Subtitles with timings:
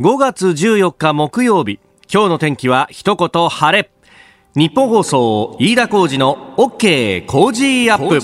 [0.00, 1.78] 5月14日木曜日。
[2.12, 3.92] 今日の天気は一言晴れ。
[4.56, 8.18] ニッポン放送飯田浩司の OK Cozy up。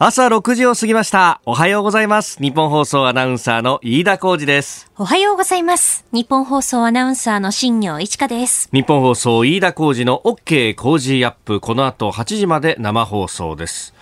[0.00, 1.40] 朝6時を過ぎました。
[1.46, 2.42] おはようございます。
[2.42, 4.90] ニッポン放送アナウンサーの飯田浩司です。
[4.98, 6.04] おはようございます。
[6.10, 8.68] ニッポン放送アナウンサーの新行市佳です。
[8.72, 11.60] ニッポン放送飯田浩司の OK Cozy up。
[11.60, 13.94] この後8時まで生放送です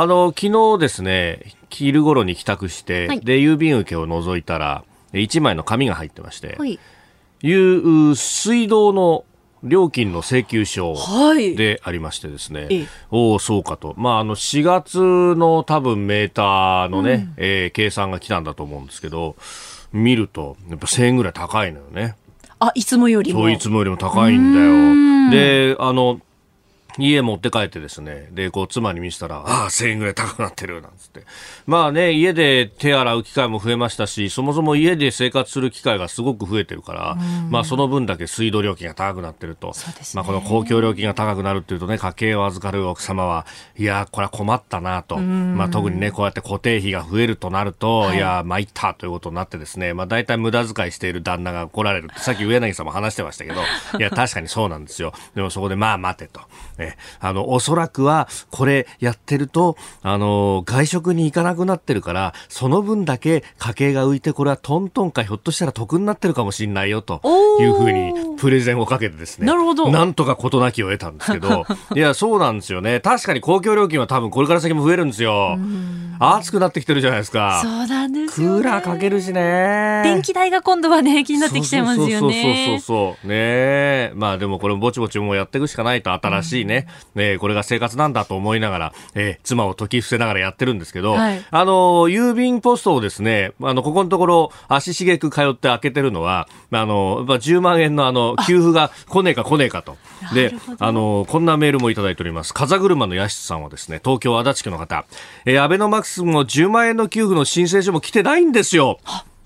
[0.00, 6.78] あの昨日ですね昼頃に帰宅して、はい、で郵便受けを覗いたら1枚の紙が入ってまして、はい、
[7.42, 9.24] いう水道の
[9.64, 10.94] 料金の請求書
[11.56, 15.00] でありましてですね、はい、おおそうかと、まあ、あの4月
[15.36, 19.34] の多分メーターのね、うん、えー、計算が来たんだと思うんですけど
[19.92, 22.14] 見るとやっぱ1000円ぐらい高いのよね。
[22.60, 23.40] あいつもよりも。
[23.40, 25.74] そういつもよりも高いんだよ。
[25.74, 26.20] であの
[26.98, 31.22] 家持って帰ってですね、で、こう、妻に見せたら、ああ、1000円ぐらい高くなってる、なんつって。
[31.66, 37.16] まあね、家で手洗う機会も増えましたし、そもそも家で生活する機会がすごく増えてるから、
[37.50, 39.68] まあその分だけ水道料金が高くなってると。
[39.68, 39.72] ね、
[40.14, 43.46] まあこの公共料金が高くなるっていうとね、家計を預かる奥様は、
[43.76, 45.18] いや、これは困ったなと。
[45.18, 53.60] まあ特にね、こうやって固定費が増えるとなると、はい、いや、参ったということになってですね、まあ大体無駄遣いしている旦那が来られるって、さっき上柳さんも話してましたけど、
[53.98, 55.12] いや、確かにそうなんですよ。
[55.34, 56.40] でもそこで、まあ待てと。
[56.78, 56.87] え、
[57.20, 67.20] あの、おそらくは、これやってると、あの、外食に行かなくなってるから、その分だけ家計が浮いて、これはトントンかひょっとしたら得になってるかもしれないよ、と
[67.60, 69.46] いうふうにプレゼンをかけてですね。
[69.46, 69.90] なるほど。
[69.90, 71.64] なんとか事なきを得たんですけど、
[71.94, 73.00] いや、そうなんですよね。
[73.00, 75.58] 確かに公共料金は多分これから先も増えるんですよ。
[76.20, 77.60] 暑くなってきてるじゃないですか。
[77.62, 80.02] そうなんです、ね、クーラーかけるしね。
[80.04, 82.18] 電気代が今度はね、気になってきちゃいますよね。
[82.18, 86.77] そうそうそうそうねまあでもこれぼちぼちもうやっていくしかないと新しいね、うん、
[87.14, 99.96] ねこれが生活なんだと思いながら、えー、妻を解き伏せながらやってるんですけど、はい、あの、郵便ポストをですね、あの、ここのところ足しげく通って開けてるのは、あの、まあ、10万円のあの、給付が来ねえか来ねえかと。
[100.34, 102.54] で、あの、こんなメールもいただいております。
[102.54, 105.04] 風車のヤシさんはですね、東京足立区の方、
[105.44, 108.98] えー、アベノマックスも10万円の給付の申請書も来てないんですよ。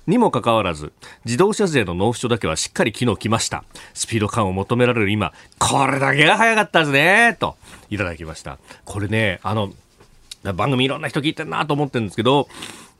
[0.06, 0.92] にもかかわらず
[1.24, 3.64] 自動車税の納付書だけはしっかり機能来ました。
[3.94, 7.56] スピード感を求められる今これだけが早かったですねと
[7.90, 8.58] いただきました。
[8.84, 9.72] これねあの
[10.54, 12.48] 番組いろんな人聞いてるなと思ってるんですけど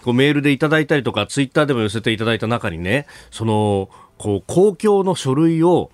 [0.04, 3.88] こうメールでいただいたりとかツイッターでも寄せていただいた中にねその
[4.18, 5.90] こう公共の書類を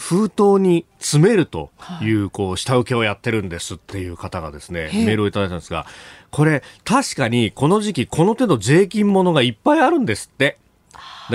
[0.00, 2.10] 封筒に詰めるとい。
[2.12, 5.84] う、こう、下請けをやってるんですっていう方がですね、メールをいただいたんですが、
[6.30, 10.56] これ、確かにこの時期、この手の税金ものがいっぱいあるんですって。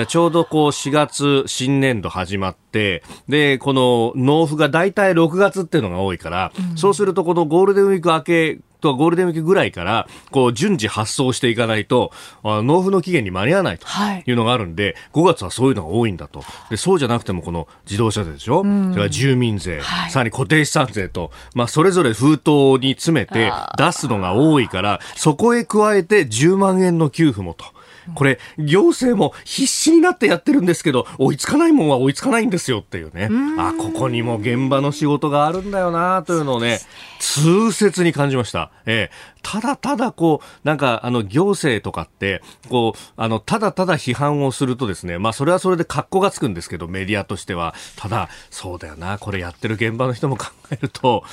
[0.10, 12.12] ちょうどこう4月新年度始まって、で、この納付が大体6月っていうのが多いから、うん、そうするとこのゴールデンウィーク明けとゴールデンウィークぐらいから、こう、順次発送していかないと、
[12.44, 13.88] あ納付の期限に間に合わないと
[14.26, 14.32] い。
[14.32, 16.44] うのがあるんで、はい、5月はそういうのが多いんだと。
[16.70, 27.66] で、そうじゃなくても、この自動車税でしょ、うん、それから住民税、はい、さらに固定資産税と、まあ、それぞれ封筒に詰めて出すのが多いから、そこへ加えて10万円の給付もと。
[28.14, 33.30] これ、行政も必死になってやってるんですけど、追いつかないもんは追いつかないんですよっていうね。
[33.58, 36.80] あ、ここにも現場の仕事があるんだよなというのをね、
[37.20, 38.72] 痛切に感じました。
[38.86, 47.76] ええただただこう、なんかあの行政とかって、こう、あの、ただただ批判をするとですね、まあそれはそれで格好がつくんですけど、メディアとしては。
[47.96, 51.24] ただ、そうだよな、これやってる現場の人も考えると、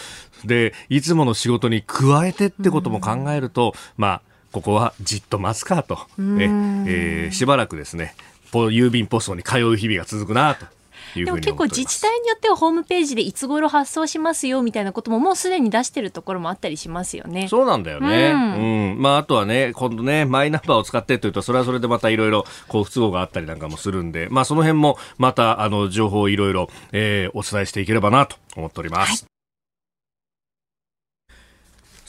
[0.44, 4.22] で、いつもの仕事に加えてってことも考えると、まあ、
[4.52, 8.14] ここはじっと待つかと、ええー、しばらくですね
[8.52, 10.66] 郵便ポストに通う日々が続くなと。
[11.14, 17.48] でも結構自治体によってはホームページでいつ頃発送しますよみたいなことももうすでに出してるところもあったりしますよね。
[17.48, 18.30] そうなんだよね。
[18.30, 27.32] うん、うん、まああとはね今度ねマイナンバーを使ってというとそれはそれでまたいろいろこう不都合があったりなんかもするんで、まあその辺もまたあの情報をいろいろお伝え
[27.66, 29.24] していければなと思っております。
[29.24, 29.31] はい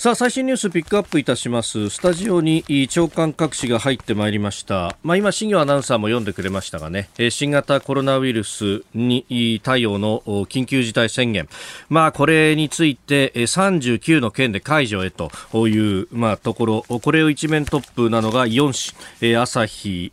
[0.04, 1.90] さあ最新ニュースピックアップいたします。
[1.90, 7.08] スタジオに長官各紙が入ってまいりました、まあ、今新業アナウンサーも読んでくれましたがね。
[7.30, 10.20] 新型コロナウイルスに対応の
[10.50, 11.48] 緊急事態宣言、
[11.88, 15.32] まあ、これについて39の県で解除へと
[15.70, 16.82] いう、まあ、ところ。
[17.00, 20.12] これを一面トップなのが4紙朝日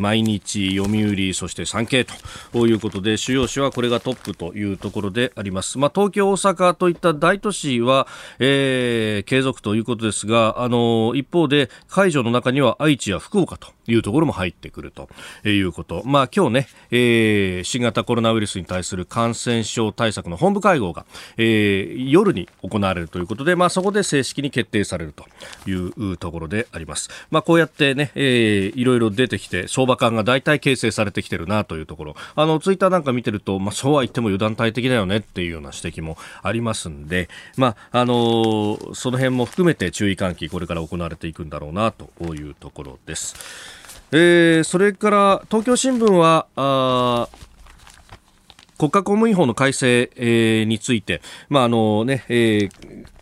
[0.00, 2.06] 毎日読売そして産経
[2.52, 8.06] ということで主要紙はこれがトップというところであります、まあ、東京大阪といった大都市は、
[8.38, 15.08] えー継続ということですが、あの、一方で解除の中には愛知や福岡というところも入ってくると
[15.48, 16.02] いうこと。
[16.04, 21.06] まあ今日ね、えー、新型コロナウイルスに対する感染症対策の本部会合が、
[21.36, 25.24] えー、夜に行われるということで、まあそこで正式に決定されると
[25.68, 27.10] いうところであります。
[27.30, 32.16] まあこうやってね、えー、いろいろ出てきて、相場感が大体形成されてきてるなというところ。
[32.34, 43.75] あの、ツイッターなんか見てると、まあそうは言っても油断大敵だよねっていうような指摘もありますんで、まあ、あのー、その辺も含めて注意喚起、これから行われていくんだろうなというところです。
[44.12, 47.28] えー、それから東京新聞はあ
[48.78, 53.15] 国家公務員法の改正、えー、について、まああのねえー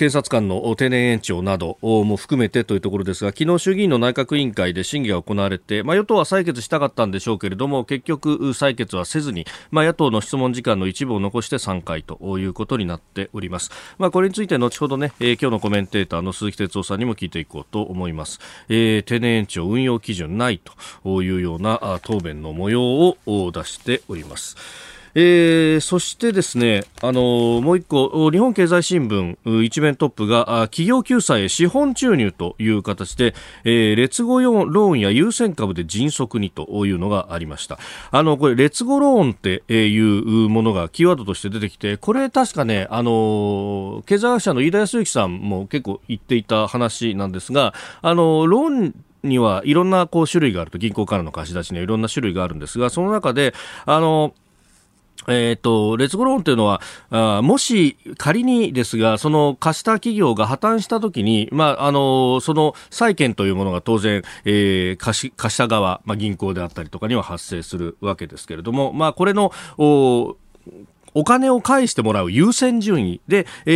[0.00, 20.62] 検察官の定年延長なども含めてというところですが昨日衆議院の内閣委員会で審議が行われて、まあ、与党は採決したかったんでしょうけれども結局採決はせずに、まあ、野党の質問時間の一部を残して3回ということになっております、まあ、これについて後ほどね、えー、今日のコメンテーターの鈴木哲夫さんにも聞いていこうと思います、えー、定年延長運用基準ない
[21.04, 22.82] というような答弁の模様
[23.26, 24.56] を出しております。
[25.14, 33.34] えー、そしてですね、あのもう一個、日本経済新聞一面トップが企業救済へ資本注入という形で、
[33.64, 37.78] えー、劣後ローンや優先株で迅速にというのがありました。
[38.10, 53.54] あの、これ、劣後ローンっていうものがキーワードとして出てきて、これ確かね、あの経済学者の飯田康之さんも結構言っていた話なんですが、あのローンにはいろんなこう種類があると銀行からの貸し出しにはいろんな種類があるんですがその中で
[53.84, 54.34] あの
[55.30, 56.80] えっ、ー、と、レッツゴローンというのは、
[57.10, 70.36] あもし仮にですが、その貸した企業が破綻したときに、まあ、あの、その債権というものが当然、えー、貸し、貸した側、まあ、銀行であったりとかには発生するわけですけれども、まあ、これの、お
[71.14, 73.72] お金を返してもらう優先順位で、え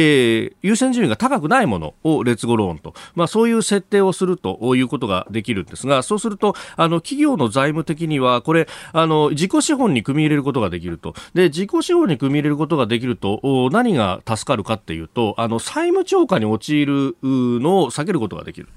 [0.53, 11.15] ー、優先順位が高くないものを劣後ローンと、まあ、そういう設定をするということができるんですが、そうすると、あの、企業の財務的には、これ、あの、自己資本に組み入れることができると。
[11.35, 18.69] で、自己資本に組み入れることができると、何が助かるかっていうと、あの、債務超過に陥るのを避けることができる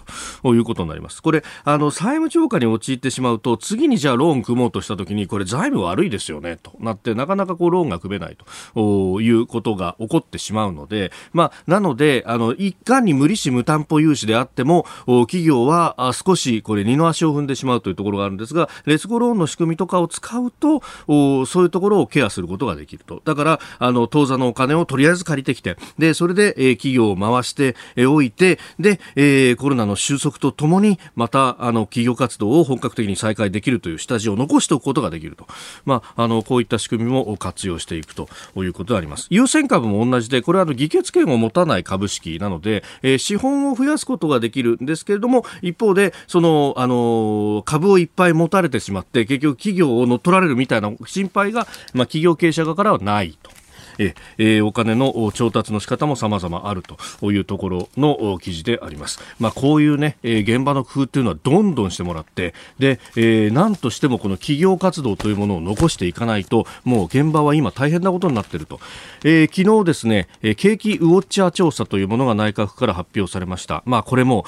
[0.41, 1.21] ということになります。
[1.21, 8.46] これ、あの、債務超過に陥ってしまうと、次にじゃあローン組もうとしたときに、これ財務悪いですよね、となって、なかなかこう、ローンが組めないと。
[8.75, 23.21] いうことが起こってしまうので、まあ、なので、あの、一貫に無利子無担保融資であっても、企業は少しこれ二の足を踏んでしまうというところがあるんですが、劣後ローンの仕組みとかを使うと、そういうところをケアすることができると。
[23.25, 27.75] だから、あの、当座のお金をとりあえず借りてきて、で、それで、えー、企業を回して
[28.07, 35.47] おいて、で、えー、コロナの収束とともに、また、あの、企業活動を本格的に再開できるという下地を残しておくことができると。
[35.85, 39.27] まあ、あの、こういった仕組みも活用していくとということであります。
[39.29, 53.56] 優先株も同じで、これはあの議決権を持たない株式なので、えー、資本を増やすことができるんですけれども、一方で、その、あのー、株をいっぱい持たれてしまって、結局企業を乗っ取られるみたいな心配が、まあ、企業経営者側からはないと。
[53.97, 59.19] ええお金の調達の仕方も様々あるというところの記事であります。
[59.39, 68.79] まあ、こういうね、え現場の工夫っていうのはどんどんしてもらって、で、えー、何としてもこの企業活動というものを残していかないと、もう現場は今大変なことになっていると。
[69.23, 70.27] えー、昨日ですね、
[70.57, 73.83] 景気ウォッチャー調査というものが内閣府から発表されました。
[73.85, 74.45] まあ、これも、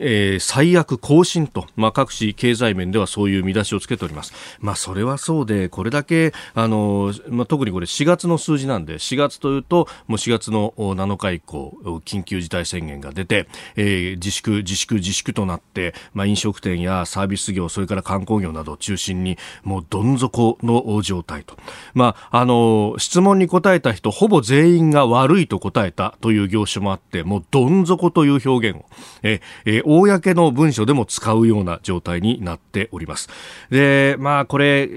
[0.00, 4.32] えー、最悪更新と、まあ、各種経済面ではそういう見出しをつけております。
[4.60, 21.56] まあ、それはそうで、これだけ、あの、まあ、特にこれ4月の数字なんで、4月というと、もう4月の7日以降、緊急事態宣言が出て、えー、自粛、自粛、自粛となって、まあ、飲食店やサービス業、それから観光業などを中心に、もうどん底の状態と。
[21.94, 28.84] まあ、あの、質問に答えた人、ほぼ全員が悪いと答えたという業種もあって、もうどん底という表現を、
[29.22, 33.28] ええー、公の文書でも使うような状態になっております。
[33.70, 34.88] で、まあ、これ、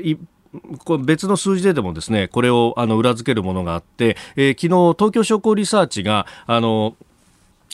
[0.83, 6.95] これ別の数字ででもですね、これをあの裏付けるものがあって、えー、昨日東京商工リサーチが、あの、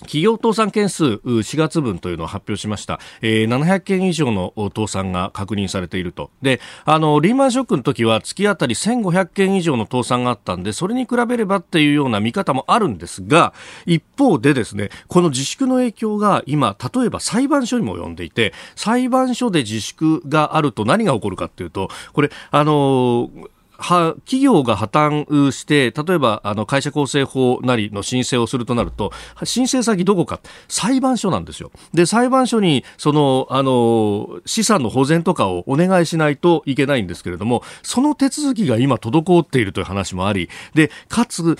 [0.01, 2.99] 企業倒産件数4月分というのを発表しました。
[3.21, 6.29] えー、700件以上の倒産が確認されていると。
[6.41, 13.53] で、あの、リーマンショックの時は月当たり1500件以上の倒産があったんで、それに比べればっていうような見方もあるんですが、
[13.85, 23.31] 一方でですね、この自粛の影響が今、例えば裁判所にも及んでいて、裁判所で自粛があると何が起こるかっていうと、これ、あの
[23.77, 29.11] は企業が破綻して例えばあの会社構成法なりの申請をするとなると
[29.43, 30.39] 申請先どこか。
[30.67, 31.71] 裁判所なんですよ。
[31.93, 41.57] で裁判所にそのあの資産の保全とかをお願いしないといけないんですけれどもその手続きが今滞っているという話もありでかつ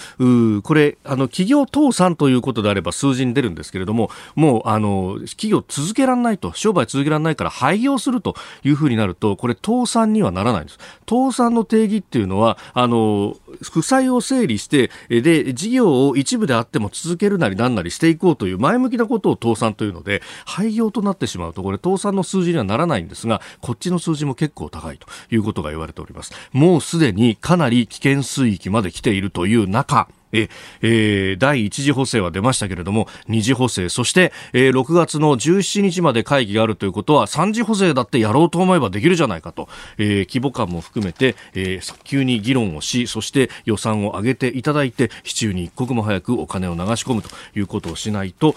[0.63, 10.79] これあの企業倒産ということであれば数字に出るんですけれどももうあの企業続けられないと商売続けられないから廃業するというふうになるとこれ倒産にはならないんです。
[11.09, 26.31] 倒産の定義っていうのはあの負債を整理してで事業を一部であっても続けるなりなんなりしていこうという前向きなことを倒産というので廃業となってしまうとこれ倒産の数字にはならないんですがこっちの数字も結構高いということが言われております。
[26.53, 30.49] もうすでにかなり危険水域まで来ているという中え
[30.81, 33.89] えー、第1次補正は出ましたけれども2次補正。
[33.89, 39.67] そして、えー、6月の17日まで会議があるということは3次補正だってやろうと思えばできるじゃないかと、
[39.97, 48.55] えー、規模感も含めて、えー、早急に議論をしそして予算を上げていただいて市中に一刻も早くお金を流し込むということをしないと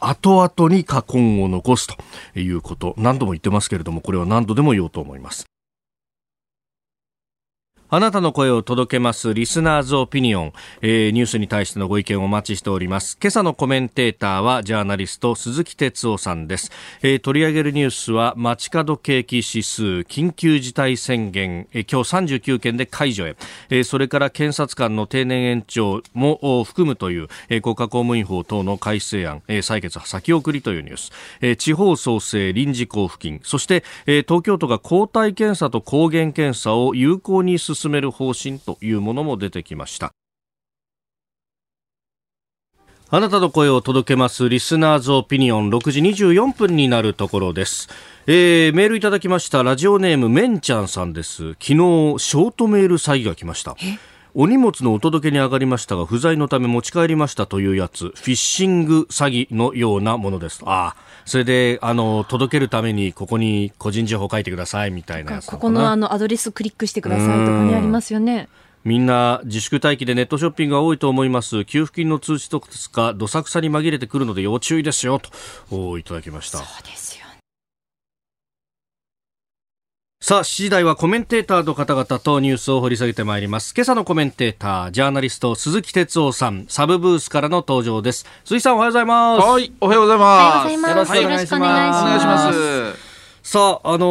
[0.00, 1.96] 後々に禍根を残すと
[2.38, 2.94] いうこと。
[2.96, 5.57] 何度も言ってますけれどもこれは何度でも言おうと思います。
[7.90, 10.52] あなたの声を届けますリスナーズオピニオン、
[10.82, 13.16] えー、ニュースに対してのご意見をお待ちしております。
[13.18, 16.70] 今朝のコメンテーターはジャーナリスト鈴木哲夫さんです。
[17.00, 23.36] えー、取り上げるニュースは街角景気指数、緊急事態宣言、えー、今日39件で解除へ、
[23.70, 40.12] えー、それから検察官の定年延長も含むという、えー、国家公務員法等の改正案、えー、採決先送りというニュース、えー、地方創生臨時交付金、そして、えー、東京都が抗体検査と抗原検査を有効に進進める方針というものも出てきました
[43.10, 47.88] あなたの声を届けますリスナーズオピニオン6時24分になるところです。
[48.26, 51.52] えー、メールいただきましたラジオネームめんちゃんさんです。
[51.52, 53.76] 昨日ショートメール詐欺が来ました。
[54.34, 60.96] お荷物のお届けに上がりましたが不在のため持ち帰りましたというやつフィッシング詐欺のようなものですああ
[61.28, 68.48] それであの届けるためにここに個人情報書いてくださいみたいなここのあのアドレスクリックしてくださいとかねありますよね
[68.84, 71.66] みんな自粛待機でネットショッピングが多いと思います。
[71.66, 75.20] 給付金の通知とかどさくさに紛れてくるので要注意ですよ
[75.68, 76.58] といただきました。
[76.58, 77.18] そうです
[80.20, 83.72] さあ、7時台はコメンテーターの方々とニュースを掘り下げてまいります。
[83.72, 88.26] 今朝のコメンテーター、ジャーナリスト、鈴木哲夫さん、サブブースからの登場です。
[88.44, 89.46] 鈴木さん、おはようございます。
[89.46, 90.74] はい、おはようございます。
[90.74, 91.54] よろしくお願いします。
[91.54, 93.07] お願いします。
[93.42, 94.06] さあ、あの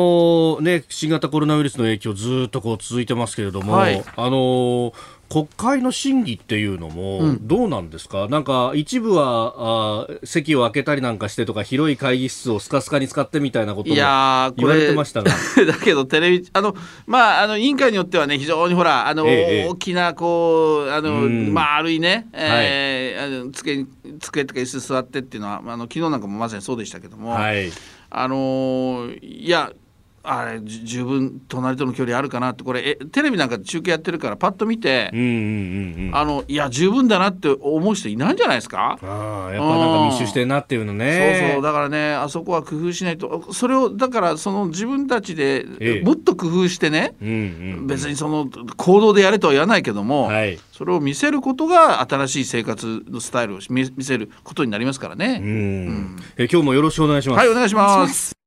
[0.57, 4.93] ー、ね、新型コロナウイルスの影響ずっとこう続いてますけれども、はい、あのー
[5.29, 15.31] 国会の審議っていうのもどうなんですか、うん、なんか一部はあ席を空けたりなんかしてとか広い会議室をスカスカに使ってみたいなことも言われてましたが。
[15.67, 23.85] だけどテレビあのまああの委員会によってはね非常にほらあの、ええ、大きなこうあの、うん、丸いね、えー、はい、机
[24.19, 27.69] 机とか椅子座ってっていうのはあの昨日なんかもまさにそうでしたけども、はい、
[28.19, 29.71] あのいや
[30.29, 35.25] あれ十分隣との距離あるかなってこれえテレビなんか中継やってるからパッと見て、うんうん
[36.07, 38.97] うん、あのいや十分だなって思う人いないんじゃないですか？
[39.01, 41.39] あやっぱなんか密集してるなっていうのね。
[41.39, 43.53] そうそうだからねあそこは工夫しないと。
[43.53, 45.65] それをだからその自分たちで
[46.03, 57.37] もっと工夫してね、ええ、別にその行動でやれとは言わないけども、はい、それを見せることが新しい生活のスタイルを見せることになりますからね、うん、うん、え今日もよろしくお願いします。
[57.37, 58.46] はいお願いします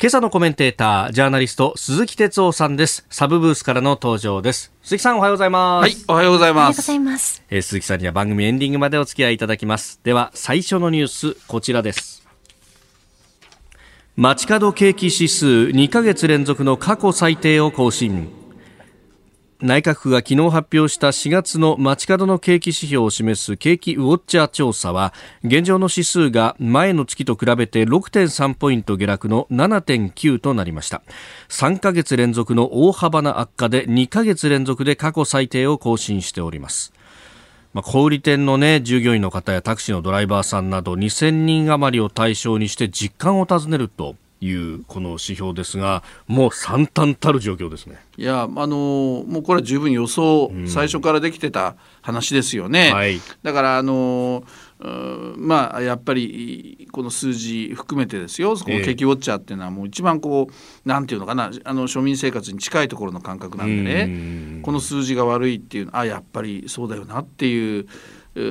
[0.00, 3.04] 今朝のコメンテーター、ジャーナリスト、鈴木哲夫さんです。
[3.10, 4.72] サブブースからの登場です。
[4.80, 5.82] 鈴木さん、おはようございます。
[5.82, 6.60] はい、おはようございます。
[6.60, 7.42] おはようございます。
[7.50, 9.98] えー、鈴木さんには番組エンディングまでお付き合いいただきます。
[10.04, 12.24] では、最初のニュース、こちらです。
[14.14, 18.28] 街角景気指数2ヶ月連続の過去最低を更新。
[19.60, 25.12] 内閣府が昨日発表した4月の街角の景気指標を示す景気ウォッチャー調査は
[25.42, 31.02] 現状の指数が前の月と比べて6.3ポイント下落の7.9となりました。
[31.48, 36.92] 3ヶ月連続の大幅な悪化で2ヶ月連続で過去最低を更新しております。
[37.74, 47.98] まあ、小売店のね、従業員の方やタクシーのドライバーさんなど2000人余りを対象にして実感を尋ねるというこの指標ですが、もう惨憺たる状況ですね。
[48.16, 52.92] いや、あのもうこれは十分予想、最初からできてた話ですよね。
[52.92, 54.44] はい、だから、あの
[55.36, 58.54] まあやっぱりこの数字含めてですよ。
[58.54, 64.62] この景気ウォッチャーっていうのはもう一番こうなんていうのかなあの庶民生活に近いところの感覚なんでね。
[64.62, 67.86] この数字が悪いっていうあやっぱりそうだよなっていう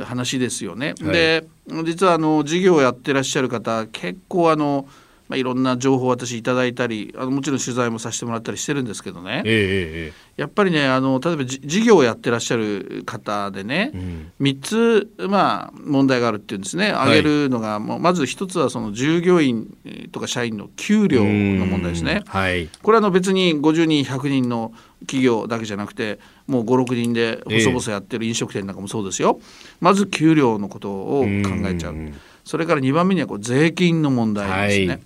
[0.04, 0.96] 話ですよね。
[1.02, 1.48] はい、で
[1.86, 4.86] 実はあの事業をやってらっしゃる方結構あの
[5.28, 16.90] まあ、いろんな情報を私いただいたりあのもちろん取材もさせてもらったりしてるんですけどね、えー、やっぱりねあの例えば事業をやってらっしゃる方でね、うん、3つ、まあ、問題があるっていうんですね。
[16.90, 19.76] 挙げるのが、はい、もうまず1つはその従業員
[20.12, 22.24] とか社員の給料の問題ですね。
[22.28, 29.46] はい、これはの別に50人100人の企業だけじゃなくてもう56人で細々やってる飲食店なんかもそうですよ、えー、
[29.82, 31.28] まず給料のことを考
[31.68, 31.96] えちゃう。
[32.44, 34.88] それから2番目にはこう税金の問題ですね。
[34.88, 35.02] はい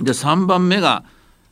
[0.00, 1.04] で3番目が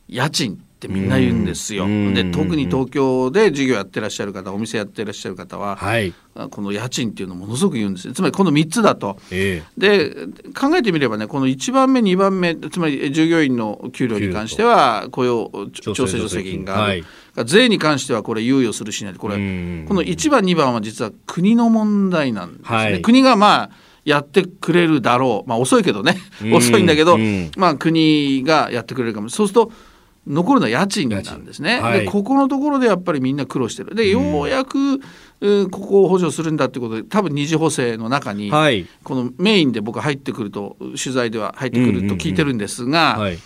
[0.08, 1.86] 家賃ってみんな言うんですよ。
[2.14, 6.14] で特に東京で事業やってらっしゃる方お店やってらっしゃる方は、はい、
[6.50, 9.18] この家賃っていうのをものすごく言うんですつまりこの3つだと。
[9.32, 17.04] えー、で考えてみればねこの1番目2番目つまり従業員の給料に関しては雇用調整助成金がある。
[17.34, 22.76] はい、税に関してはこれ猶予するしないこれこの1番2番は実は国の問題なんですね。
[22.76, 23.70] はい、国がまあ
[24.08, 26.16] やってくれるだろう、まあ、遅いけどね。
[26.54, 29.28] 遅いんだけど、うん、まあ、国がやってくれるかも。
[29.28, 29.72] そうすると
[30.26, 33.94] 残るのは家賃なんですね、はい、でここのところでやっぱりみんな苦労してる。
[33.94, 35.00] でようやく、
[35.40, 43.14] うん、ここを補助するんだってことで多分二次補正の中に、はい、このメインで僕入ってくると取材では入ってくると聞いてるんですが。
[43.14, 43.32] うんうんうん。
[43.32, 43.38] はい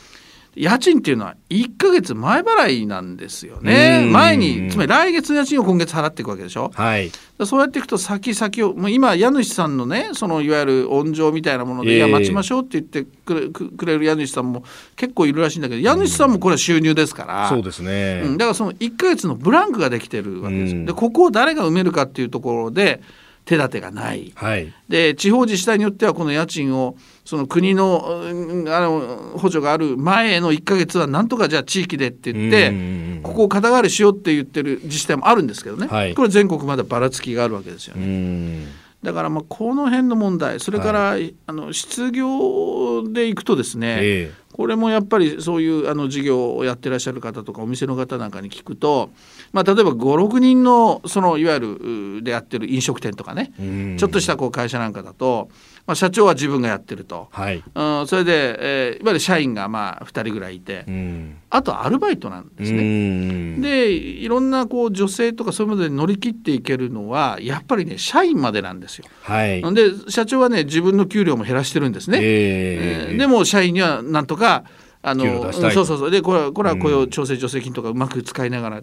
[0.54, 4.06] 家賃っていうのは1か月前払いなんですよね。
[4.12, 6.70] 前に、つまり来月の家賃を今月払っていくわけでしょ。
[6.74, 7.10] はい、
[7.46, 14.62] そうやっていくと先々を、もう今、家主さんのね、そのいわゆる温情みたいなもので、えー、いや、待ちましょうって言ってくれくれる家主さんも
[14.94, 20.84] 結構いるらしいんだけど、家主さんもこれは収入ですから、そうですね、うん、だからその1か月のブランクができてるわけです。
[20.84, 23.00] で、ここを誰が埋めるかっていうところで、
[23.44, 28.22] 手立てがない、はい、で地方自治体によってはこの家賃をその国の
[28.68, 38.82] あの補助がある前の1か月はなんとかじゃあ地域でって言ってここを肩代わりしようって言ってる自治体もあるんですけどね、はい、これ全国までばらつきがあるわけですよね。
[39.02, 49.10] だからまあこの辺の問題それから、はい、あの失業でいくとですね、えー、これもやっぱりそういうあの事業をやってらっしゃる方とかお店の方なんかに聞くと、
[49.52, 53.52] まあ、例えば56人のそのいわゆるでやってる飲食店とかね
[53.98, 55.48] ちょっとしたこう会社なんかだと
[55.84, 63.56] まあ、社長は自分がやってると、はい、うん、それで、えー、いわゆる社員がまあ2人ぐらいいて、うん、あとアルバイトなんですね。
[63.60, 69.06] でいろんなこう女性とかそういうもので乗り切っていけるのはやっぱりね社員までなんですよ。
[69.22, 72.20] はい、で社長はね自分の給料も減らしてるんですね。
[72.22, 76.10] えー、でも社員にはなんとかあのそうそうそう。
[76.10, 78.82] でこれはこれは雇用調整助成金とかうまく使いながら。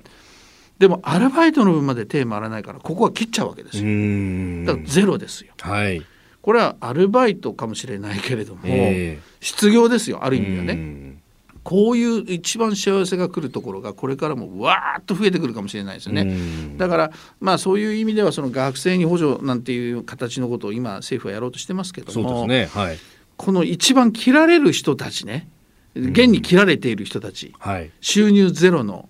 [0.79, 4.65] でもアルバイトの分まで手回らないからここは切っちゃうわけですよ。
[4.65, 5.53] だからゼロですよ。
[5.59, 6.01] はい。
[6.41, 11.19] これはアルバイトかもしれないけれども、えー、失業ですよある意味ではね。
[11.63, 16.77] こういう一番幸せが来るところがこれからもわーっと増えてくるかもしれないですよね。
[16.77, 22.69] だからまあそういう意味ではその学生に補助なんていう形のことを今政府はやろうとしてますけども、ね。
[22.73, 22.97] はい、
[23.39, 25.47] この一番切られる人たちね
[25.95, 29.07] 現に切られている人たち、はい、収入ゼロの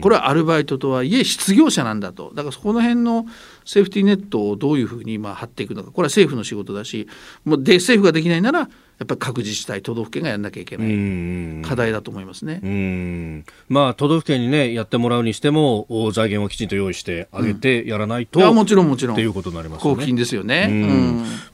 [0.00, 2.32] これはアルバイトとはいえ失業者なんだと。
[2.34, 3.26] だからそこの辺の
[3.64, 5.92] セーフティーネットをどういうふうに今張っていくのか。
[5.92, 7.08] これは政府の仕事だし
[7.44, 8.68] もうで政府ができないなら
[9.00, 13.44] やっぱり各自治体都道府県がやらなきゃいけない課題だと思いますね。
[13.70, 19.14] まあ都道府県にねやってもらうにしても財源をきちんと用意してあげてやらないと、うん、もちろんもちろん。
[19.14, 19.90] っていうことになりますね。
[19.90, 20.68] 交付金ですよね。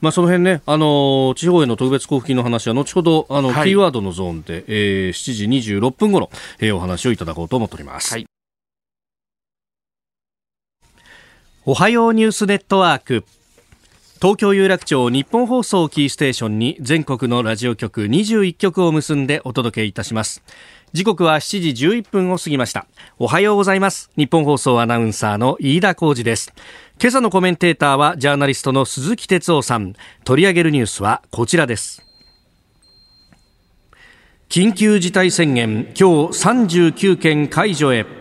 [0.01, 6.29] まあその辺ねあの地方への特別交付金の話は後ほどあの、はい、キーワードのゾーンで、えー、7時26分頃、
[6.59, 8.11] えー、お話をいただこうと思っております。
[8.11, 8.25] はい。
[11.65, 13.23] おはようニュースネットワーク
[14.19, 20.41] 東京有楽町日本放送キーステーションに全国のラジオ局21局を結んでお届けいたします。
[20.91, 22.87] 時刻は7時11分を過ぎました。
[23.19, 24.09] おはようございます。
[24.17, 26.51] 日本放送アナウンサーの飯田浩二です。
[26.99, 29.93] 今朝のコメンテーターはジャーナリストの鈴木哲夫さん。
[30.23, 32.01] 取り上げるニュースはこちらです。
[34.49, 36.03] 緊急事態宣言今日
[36.33, 38.16] 39県解除へ。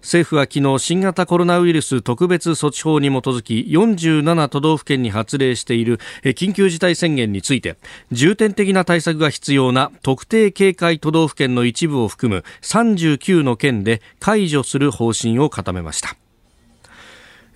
[0.00, 7.76] 政府は昨日新型コロナウイルス特別措置法に基づき47都道府県に発令している緊急事態宣言について
[8.10, 16.16] 重点的な対策が必要な特定警戒都道府県の一部を含む39の県で解除する方針を固めました。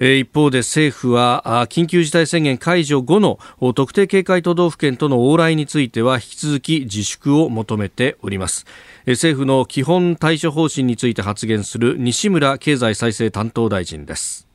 [0.00, 3.38] 一方で政府は緊急事態宣言解除後の
[3.74, 8.66] 特定警戒都道府県との往来については引き続き自粛を求めております。
[9.12, 14.49] 政府の基本対処方針について発言する西村経済再生担当大臣です。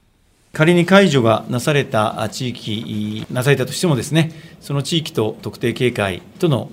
[0.54, 6.72] 仮に解除がなされた地域、なされたとしてもですね、その地域と特定警戒との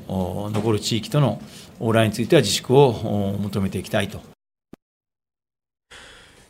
[0.54, 1.42] 残る地域との
[1.78, 4.22] 往来については自粛を求めていきたいと。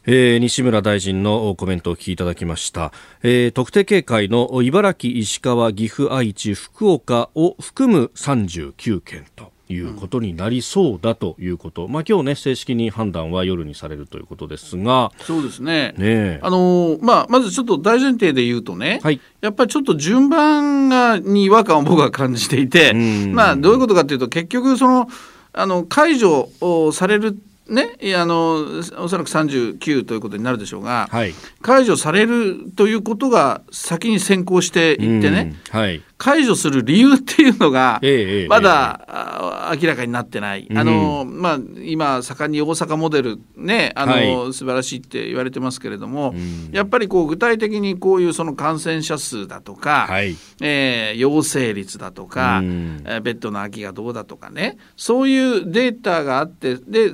[0.08, 2.92] えー、西村大臣のコメントをお聞きいただきました、
[3.24, 15.94] えー、特定警戒の茨城、石川、岐阜、愛知、福岡を含む39件ということになりそうだということ、まあ今日ね正式に判断は夜にされるということですが、そうですね。
[15.98, 25.08] ねあのまあまずちょっと大前提で言うとね、はい、やっぱりちょっと順番がに違和感を僕は感じていて、まあどういうことかというと結局その
[25.52, 28.64] あの解除をされるね、あの
[28.98, 38.00] おそらく39ということになるでしょうが、はい、解除されるということが先に先行していってね、はい、解除する理由っていうのが、
[38.48, 46.34] まだ、明らかになってない、あのまあ、今、盛んに大阪モデル、ね、あの、はい、素晴らしいって言われてますけれども、
[46.72, 57.10] やっぱりこう具体的にこういうその感染者数だとか、はい、えー、陽性率だとか、えベッドの空きがどうだとかね、そういうデータがあって、で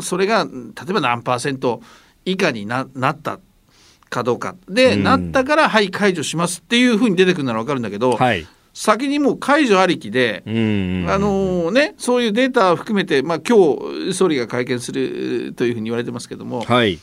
[0.00, 0.50] それが例
[0.90, 1.82] えば何パーセント
[2.24, 3.38] 以下にななった
[4.16, 4.56] かどうか。
[4.68, 13.76] で、うん、なったからはい解除しますっていうふうに出てくるなら分かるんだけど、はい、先にもう解除ありきで、あのね、そういうデータを含めて、まあ今
[14.06, 16.98] 日総理が会見するというふうに言われてますけども、はい、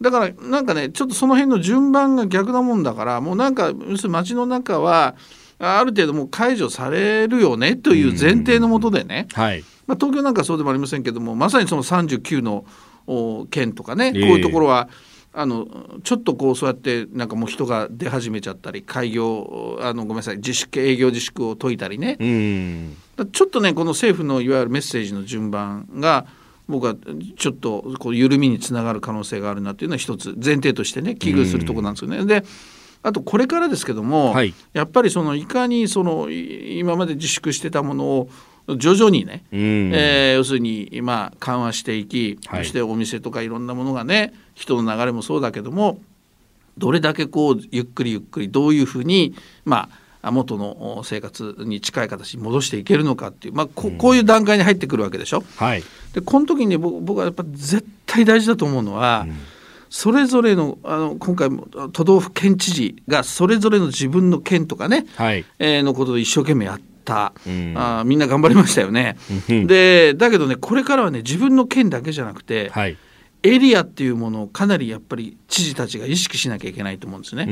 [0.00, 5.14] だからなんかねちょっとその辺の順番が逆なもんだからもうなんか要するに街の中は
[5.58, 12.64] ある程度もう解除されるよねという前提のもとでね、はい、まあ、東京なんかそうでもありませんけどもまさにその39の
[13.50, 14.88] 県とかね、こういうところは。
[15.36, 15.66] あの
[16.04, 22.16] ちょっとこうそうやってなんかもう人が出始めちゃったり開業あのごめんなさい自粛営業自粛を解いたりね。
[23.32, 26.26] ちょっとねこの政府のいわゆるメッセージの順番が
[26.68, 26.94] 僕は
[27.36, 32.24] ちょっとこう緩みにつながる可能性があるなというのは一つ前提としてね危惧するところなんですよね。
[32.24, 32.44] で
[33.02, 38.28] あとこれからですけども、はい、やっぱりそのいかにその今まで自粛してたものを
[38.66, 45.98] 徐々にね、うん、えー、要するに今緩和していき、はい、そしてお店とかいろんなものがね人の流れもそうだけども
[46.78, 49.90] どれだけこうゆっくりゆっくりどういうふうにま
[50.22, 55.44] あ元の生活に近い形に戻していけるのかっていう、まあ、ここういう段階に入ってくるわけでしょ？
[55.56, 59.36] はい、でこの時に、ね、僕はやっぱ絶対大事だと思うのは、うん。
[59.90, 66.84] それぞれのあの今回も都道府県知事がそれぞれの自分の県とかね、はい、えー、のことで一生懸命やった、
[67.46, 69.16] うん、あみんな頑張りましたよね。
[69.48, 72.96] でだけどねこれからはね自分の県だけじゃなくて、はい、
[73.42, 77.46] エリアっていうものをかなりやっぱり知事たちが意識しなきゃいけないと思うんですね。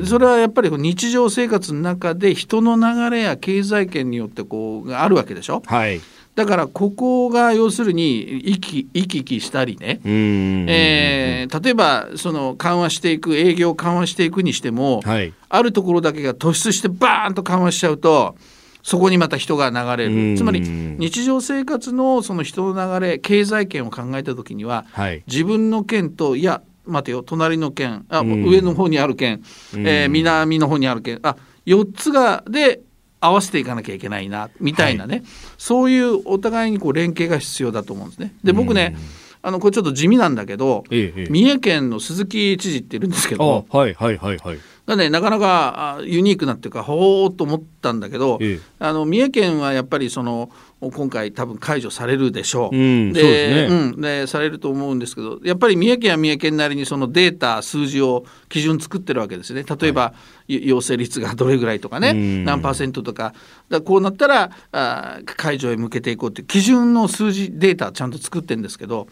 [0.00, 5.62] でそれはやっぱり日常生活の中で人の流れや経済圏によってこうがあるわけでしょ。
[5.66, 6.00] はい。
[6.34, 18.34] だからここが要するに行き行き来したりね、えー、例えばその緩和していく営業緩和していくにしても、はい、あるところだけが突出してバーンと緩和しちゃうと
[18.82, 20.36] そこにまた人が流れる。
[20.36, 29.42] つまり日常生活のその人の流れ経済圏を考えた時には、はい、自分の県といや待てよ隣の県あ上の方にある県、
[29.74, 32.80] えー、南の方にある県あ4つがで
[33.20, 35.24] 合わせていかなきゃいけないなみたいなね、はい、
[35.56, 38.34] そういうお互いにこう連携が必要だと思うんですね。
[38.42, 38.96] で僕ね、
[39.42, 44.58] あのこれちょっと地味なんだけど、ええ、三重県の鈴木知事っているんですけど、はいはいはいはい。
[44.86, 50.50] がねなかなかユニークなっていうかほーっと思ったんだけど、ええ、あの三重県はやっぱりその
[50.90, 52.76] 今回多分解除されるでしょう。
[52.76, 59.64] うん、で、ね、うん、でされると思うんですけどやっぱり三重県は三重県なりにそのデータ数字を基準作ってるわけですね。
[59.64, 60.14] 例えば、は
[60.48, 62.14] い、陽性率がどれぐらいとかね
[62.44, 63.34] 何パーセントとか。
[63.68, 69.06] だこうなったらあ解除へ向けていこうっていう基準の数字データちゃんと作ってるんですけど、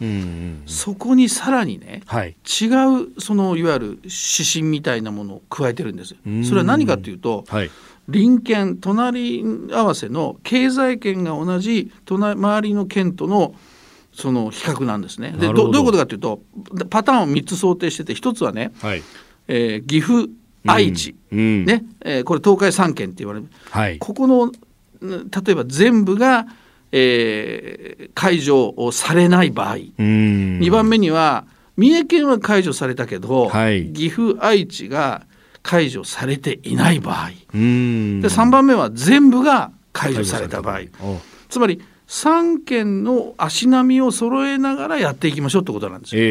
[0.67, 2.67] そこにさらにね、はい、違
[3.03, 4.09] うそのいわゆる指
[4.45, 6.17] 針みたいなものを加えてるんですよ。
[6.43, 7.71] それは何かというと、はい
[8.09, 13.53] 隣県隣合わせの経済圏が同じ隣周りの県との
[14.13, 15.31] その比較なんですね。
[15.31, 15.69] でど。
[15.69, 16.41] ういうことかというと
[16.89, 19.03] パターンを3つ想定してて1つはね、はい、
[19.47, 20.27] えー、岐阜
[20.65, 21.39] 愛知、うん。
[21.39, 21.83] うん、ね。
[22.01, 24.51] えー、これ東海3県って言われる、はい、ここの
[25.01, 26.45] 例えば全部が、
[26.91, 31.45] えー、解除をされない場合、2番目には
[31.77, 35.25] 三重県は解除されたけど、はい、岐阜愛知が
[35.63, 37.29] 解除されていない場合。
[37.29, 40.81] で3番目は全部が解除された場合。
[41.49, 46.21] つまり3県の足並みを揃えながらやっていきましょうってことなんですよ。
[46.21, 46.25] え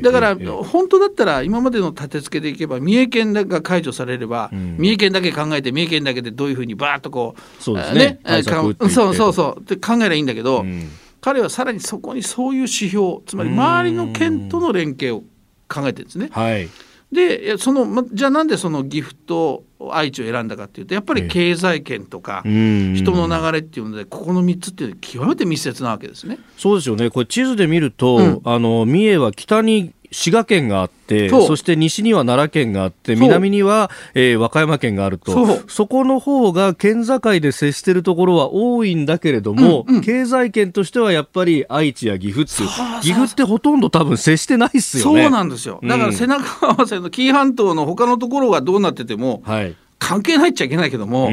[0.00, 8.18] ー、だから、本当だったら今までの立て付けでいけば三重県が解除されれば、うん、三重県だけ考えて三重県だけでどういうふうにバーッとこうそうですね。
[8.24, 9.60] ねそうそうそう。
[9.60, 10.88] って考えればいいんだけど、うん、
[11.20, 15.20] 彼はさらにそこにそういう指標つまり周りの県との連携を
[15.68, 16.30] 考えてるんですね。
[16.32, 16.66] はい
[17.12, 26.38] でそのじゃあなんでその岐阜と愛知を選んだかっていうとやっぱり経済圏とか人の流れっていうのでここの3つっていう極めて密接なわけですね。
[26.56, 27.10] そうですよね。
[27.10, 35.30] これ地図で見ると、うん、あの三重は北に滋賀県があってそして西には奈良県があって南には、えー、和歌山県があると。
[35.68, 48.80] そこの方が県境で接しているところは多いんだけれども、うんうん、経済圏としてはやっぱり愛知や岐阜っていう岐阜ってほとんど多分接してないっすよねそうなんですよだから背中合わせの紀伊半島の他のところがどう。
[48.80, 51.26] なってても、はい関係ないっちゃいけないけども、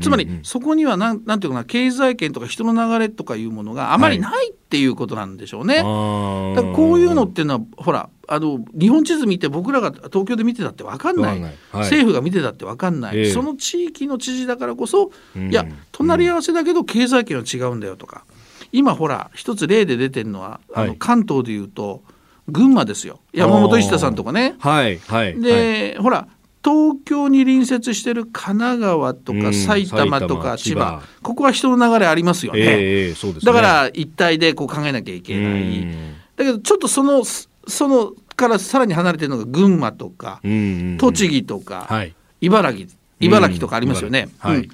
[0.00, 5.82] つまりそこにはなんなんていうかな経済圏とか人の流れとかいうものがあまりないっていうことなんでしょうね。
[5.82, 18.24] はい、こういうのっていうのはほらあの日本地図見て僕らが東京で見てたって分かんない、はい、政府が見てたって分かんない、えー、その地域の知事だからこそ、いや隣り合わせだけど経済圏は違うんだよとか。
[18.72, 22.02] 今ほら一つ例で出てるのは、あの関東でいうと
[22.48, 23.20] 群馬ですよ。
[23.32, 24.54] 山本一太さんとかね。
[24.58, 24.98] はい。
[24.98, 26.28] はい、で、ほら
[26.66, 31.00] 東京に隣接してる神奈川とか埼玉とか千葉。
[31.22, 32.60] ここは人の流れありますよね。
[32.60, 35.86] えーね、だから一体でこう考えなきゃいけない。
[36.34, 42.88] だけどちょっとそのそのからさらに離れてるのが群馬とか栃木とか、はい、茨城
[43.20, 44.28] 茨城とかありますよね。
[44.38, 44.68] はい、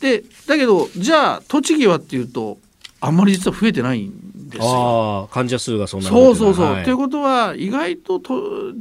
[0.00, 2.58] でだけどじゃあ栃木はっていうと
[3.00, 4.25] あんまり実は増えてないん
[4.56, 5.28] ですよ。
[5.30, 6.66] 患者数がそんなそうそうそう。
[6.66, 8.72] と、はい、いうことは意外とと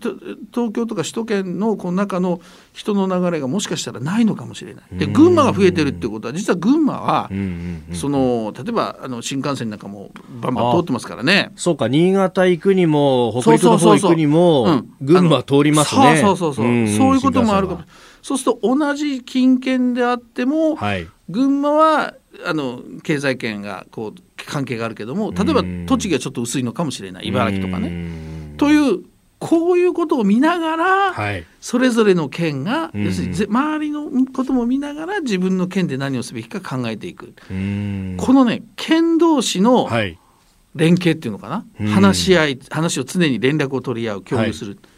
[0.53, 2.41] 東京とか首都圏のこの中の
[2.73, 4.83] 人の流れがもしかしたらないのかもしれない。
[4.97, 7.29] で群馬が増えてるってことは実は群馬は
[7.93, 10.11] その例えばあの新幹線なんかも
[10.41, 11.51] バンバン通ってますからね。
[11.55, 16.17] そうか新潟行くにも北陸の方行くにも群馬通りますね。
[16.21, 16.87] そうそうそうそう。
[16.97, 17.81] そういうこともあるかも。
[18.21, 28.55] そうすると同じ近県であっても、はい、群馬はあの経済圏がこう関係があるけども例えば栃木はちょっと薄いのかもしれない茨城とかね。
[28.57, 29.03] という
[29.37, 37.33] こういうことを見ながら、はい、それぞれの県が要するに周りのことも見ながら自分の県で何をすべきか考えていく。
[37.47, 37.53] こ
[38.33, 39.89] のね県同士の
[40.73, 44.71] 連携っていうのかな、話し合い話を常に連絡を取り合う共有する。
[44.71, 44.94] はい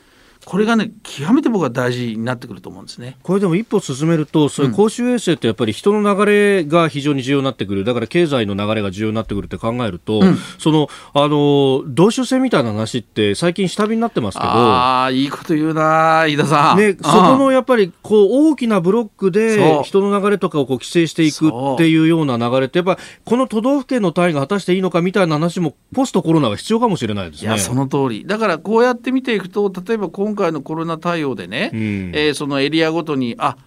[0.47, 3.17] これがね極めて僕は大事になってくると思うんですね。
[3.21, 7.83] これでも一歩進めるとそういう公衆衛生ってやっぱり人の流れが非常に重要になってくる。
[7.83, 14.49] だから経済の流れが重要になってくるって考えると、うん、そのあの同種性みたいな話って最近下火になってますけど。
[14.49, 27.49] ああいいこと言うな飯田さん、ね、そこのやっぱりこう大きなブロックで人の流れとかをこう規制していくっていうような流れってやっぱこの都道府県の単位が果たしていいのかみたいな話もポストコロナは必要かもしれないですね。
[27.49, 28.25] いやその通り。
[28.25, 31.79] だからこうやって見ていくと例えば今回のコロナ対応でね、うん、
[32.15, 33.57] えー、そのエリアごとにあ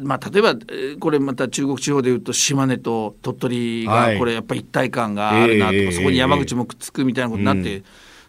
[0.00, 0.54] まあ、例えば
[1.00, 7.82] これまた中国地方でいうと島根と鳥取がこれやっぱり一体感があるなとか、はい、そこに山口もくっつくみたいなことになって。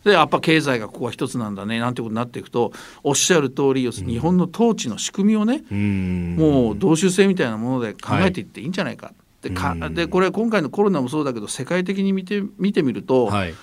[0.03, 8.65] でやっぱ経済がここは一つなんだねなんてことになっていくとおっしゃる通り日本の統治の仕組みをね、うん、もう同州制みたいなもので考えていってい。
[8.65, 9.07] いんじゃないか。
[9.07, 13.55] はい、でかでこれ今回のコロナもそうだけど世界的に見て見てみると、はい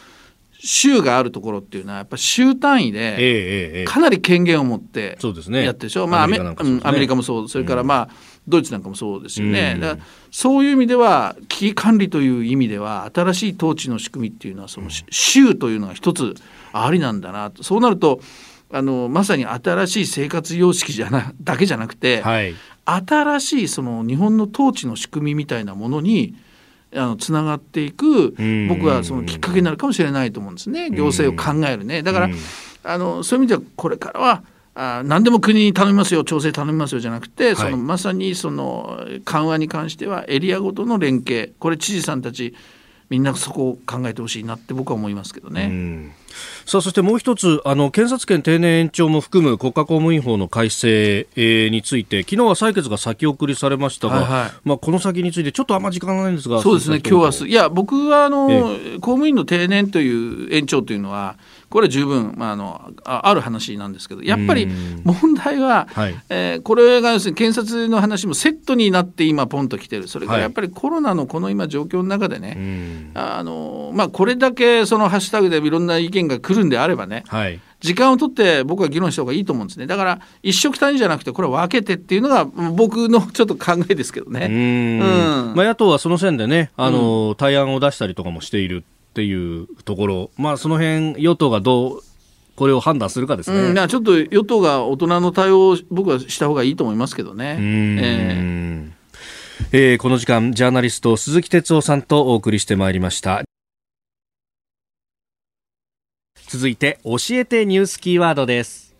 [0.64, 5.18] 州があるところっていうのはやっぱ州単位でかなり権限を持って
[5.51, 8.09] やってでしょ、まあアメアメリカもそうそれからまあ、
[8.46, 16.35] ドイツなんかもそうですよね、だからそういう意味では危機管理という意味では新しい統治の仕組みっていうのはその州というのが一つ
[16.72, 17.64] ありなんだなと。
[17.64, 18.20] そうなると
[18.70, 26.35] あのまさに新しい生活様式じゃなだけじゃなくて、はい、新しいその日本の統治の仕組みみたいなものに
[26.94, 28.35] あのつながっていく
[28.68, 30.90] 僕はそのきっかけになるかもしれないと思うんですね。
[30.90, 32.02] 行政を考えるね。
[32.02, 32.28] だから
[32.85, 34.42] あのそういう意味ではこれからは
[34.74, 41.55] あ何でも国に頼みますよ調整頼みますよじゃなくて、そのまさにその緩和に関してはエリアごとの連携。
[41.59, 42.55] これ知事さんたち
[43.12, 46.14] みんなそこを考えてほしいなって僕は思いますけどね。
[46.64, 61.37] さあそしてもう一つあの検察権定年延長も含む国家公務員法の改正、えー、について昨日は採決が先送りされましたが、はいはい、まあ、この先についてちょっとあんまり時間がないんですがそうですね今日はすいや僕はあの、えー、公務員の定年という延長というのは
[61.72, 64.68] これ十分、まあ、あのある話なんですけどやっぱり
[65.04, 70.06] 問題は、はい、えー、これが要するに検察の話もセットになって今ポンと来てる。
[70.06, 79.87] それからやっぱりコロナのこの今状況の中でね、あのまあ、これだけそのハッシュタグでいろんな意見が来るんであればね、はい、時間を取って僕は議論した方がいいと思うんですね。
[79.87, 84.48] だから一色単位じゃなくてこれ分けてっていうのが僕のちょっと考えですけどね。
[84.50, 85.54] うん。
[85.56, 92.03] まあ、野党はその線でねあの、対案を出したりとかもしているっていうところ、まあ、その辺与党がどう
[92.57, 93.59] これを判断するかですね。
[93.79, 97.59] うん、ちょっと与党が大人の対応を僕はした方がいいと思いますけどね。
[97.61, 98.90] えー
[99.72, 103.42] えー、この時間ジャーナリスト鈴木哲夫さんとお送りしてまいりました。
[106.46, 108.94] 続いて教えてニュースキーワードです。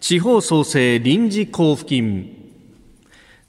[0.00, 2.47] 地方創生臨時交付金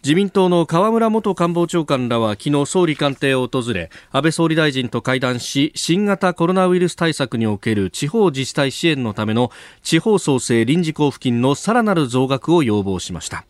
[0.01, 9.51] 自民党の河村元官房長官らは昨日総理官邸を訪れ安倍総理大臣と会談し新型コロナウイルス対策における地方自治体支援のための
[9.83, 13.43] 地方創生臨時交付金のさらなる増額を要望しました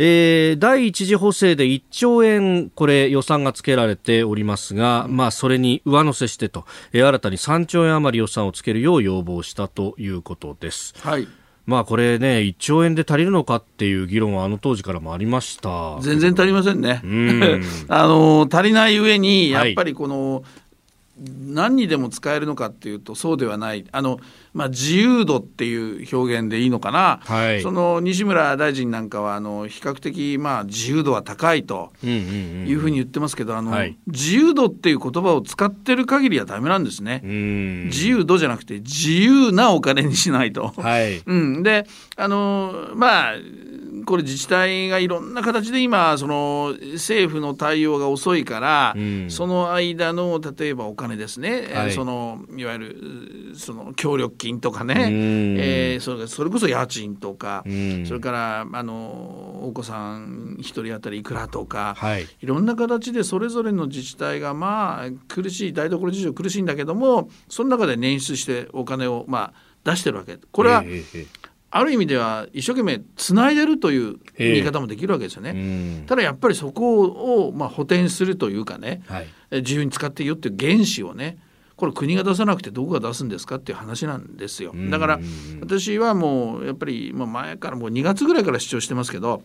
[0.00, 10.94] えー、第一次補正で1兆円、これ予算がつけられておりますが、まあ、それに上乗せしてと、えー、新たに3兆円余り予算をつけるよう要望したということです。
[11.00, 11.26] はい。
[11.68, 15.98] まあこれね、1兆円で足りるのかっていう議論はあの当時からもありました。
[16.00, 17.02] 全然足りませんね。
[17.88, 20.42] あの足りない上に、やっぱりこの、はい
[21.20, 24.20] 何にでも使えるのかっていうとそうではないあの、
[24.58, 37.20] まあ、自由度っていう表現でいいのかな、はい、その西村大臣なんかはあの比較的、まあ、自由度は高いというふうに言ってますけどあの、はい、自由度っていう言葉を使ってる限りはダメなんですね。
[37.22, 40.72] 自由度じゃなくて自由なお金にしないと。
[40.76, 43.34] はい、 うん、であのまあ
[44.06, 54.94] これ自治体がいろんな形で今その政府の対応が遅いから、うん、その間の例えばお金ですね、はい、そのいわゆるその協力金とかね、
[55.58, 57.62] えー、それそれこそ家賃とか、
[58.06, 70.38] それからあのお子さん一人当たりいくらとか、はい、いろんな形でそれぞれの自治体がまあ苦しい台所事情苦しいんだけどもその中で捻出してお金をまあ出してるわけ。
[70.50, 71.26] これは、えー
[71.70, 76.04] ある意味では一生懸命つないでるという言い方もできるわけですよね。
[76.06, 81.36] ただやっぱりそこをまあ補填するというかね、はい、自由に使っていいよっていう原資をね
[81.78, 84.74] これ国が出さなくてどこが出すんですかっていう話なんですよ。
[84.90, 85.20] だから
[85.60, 89.42] 私はもうやっぱりまあ前からもう2月ぐらいから主張してますけど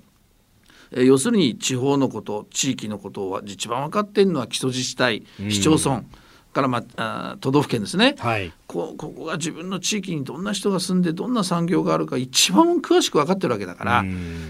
[0.91, 6.03] 要するに地方のこと地域のことは一番分かっているのは基礎自治体市町村。
[6.53, 14.03] から、まあ、都道府県ですね、はい、こここが自分の地域にどんな人が住んでどんな産業があるか一番詳しく分かってるわけだから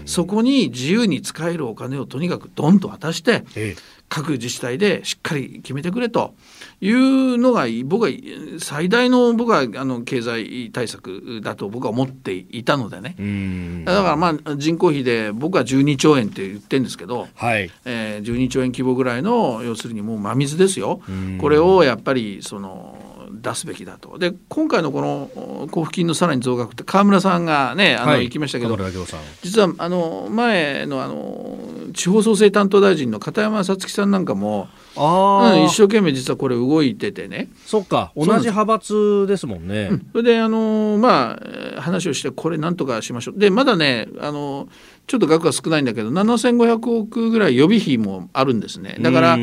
[0.06, 3.76] そこに自由に使えるお金をとにかくドンと渡して、ええ、
[4.08, 6.34] 各自治体でしっかり決めてくれと。
[6.80, 8.10] いうのが僕は
[8.58, 13.16] 最大の僕はあの経済対策だと僕は思っていたのでね。
[13.86, 17.70] だからまあ人口比で僕は12兆円って言ってるんですけど、はい。
[17.86, 21.00] えー、12兆円規模ぐらいの要するにもう真水ですよ。
[21.40, 22.98] これをやっぱりその
[23.30, 24.18] 出すべきだと。
[24.18, 25.30] で今回のこの
[25.66, 28.76] 交付金のさらに増額って川村さんがねあの、行きましたけど
[29.42, 31.58] 実はあの前のあの
[31.92, 37.48] 地方創生担当大臣の片山さつきさんなんかもあ、うん、一生懸命実はこれ動いててね。
[37.66, 38.12] そっか。
[38.16, 39.88] 同じ派閥ですもんね。
[39.90, 41.38] うん、それであのま
[41.76, 43.38] あ話をしてこれなんとかしましょう。
[43.38, 44.68] でまだねあの
[45.06, 48.96] ちょっと額が少ないんだけど7500億ぐらい予備費もあるんですね。
[49.00, 49.38] だから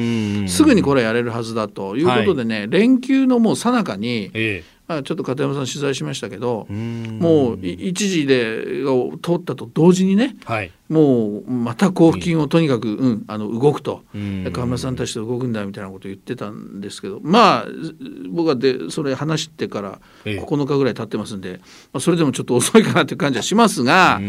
[0.47, 4.31] すぐにこれやれるはずだということでね、はい、連休のもうさなかに、
[4.89, 8.83] ええちょっと片山さん取材しましたけどもう一時で
[9.21, 14.01] 通ったと同時にね、はい、もうまた交付金をとにかく、うん、あの動くと。
[14.51, 17.65] 河村さんたちと動くんだみたいなことを言ってたんですけどまあ
[18.29, 21.59] 僕はでそれ話してから9日ぐらい経ってますんで、
[21.93, 24.19] まあ、それでもちょっと遅いかなという感じはしますが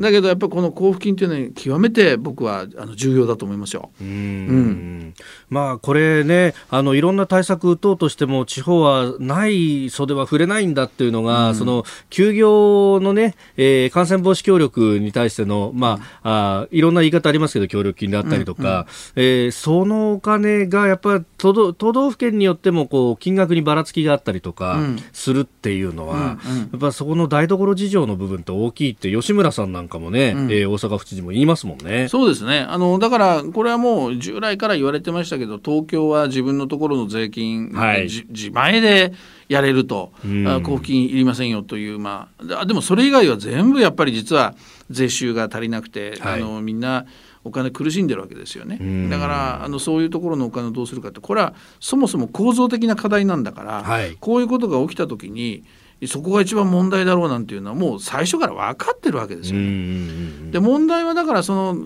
[0.00, 3.90] だけどやっぱりこの交付金というのは極めて僕はあの重要だと思いますよ。
[4.00, 5.14] うん、
[5.50, 24.78] まあこれねあのいろんな対策打とうとしても地方はない袖は触れないんだっていうのが、うん、その休業のね、えー、感染防止協力に対してのまあ、あいろんな言い方ありますけど、協力金であったりとか、うんうん、えー、そのお金がやっぱり都道府県によってもこう金額にばらつきがあったりとか
[25.12, 26.36] するっていうのは、うんうん、や
[26.76, 32.08] っぱそこの台所事情の部分って大きいって、吉村さんなんかもね、うん、えー、大阪府知事も言いますもんね。
[32.08, 32.60] そうですね。
[32.60, 39.12] あのだからこれはもう従来から言われてましたけど、東京は自分のところの税金、はい、自前で
[39.52, 44.54] やれると、うん、交付金いりませんよという、まあ、でもそれ以外は全部やっぱり実は
[44.88, 47.04] 税収が足りなくて、はい、あのみんな
[47.44, 49.08] お金苦しんでるわけですよね。
[49.10, 55.64] だからあのそういうところのお金をどうするかってこれはそもそも構造的な課題なんだから、はい、こういうことが起きた時に
[56.06, 60.50] そこが一番問題だろうなんていうのはもう最初から分かってるわけですよね。
[60.50, 61.76] で問題はだからその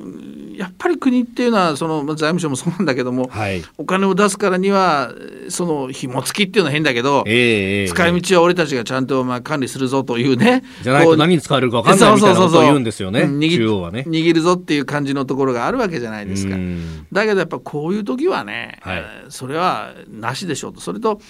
[0.56, 5.12] やっぱり国っていうのはその財務省もそうなんだけども、はい、お金を出すからには
[5.48, 14.04] その紐付きっていうのは変だけど、えー、使い道は俺たちがちゃんとまあ管理するぞというねじゃないと何に使われるか分かんないみたいなことを言うんですよね握はね。
[14.08, 16.56] 握るぞっていう感じのところがあるわけじゃないですか。
[17.12, 20.80] だけどやっぱこういう時はね、はい、それはなしでしょうと。
[20.80, 21.20] それと